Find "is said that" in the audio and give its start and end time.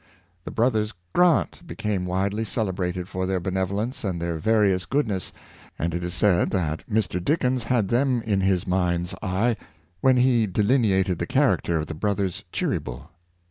6.03-6.83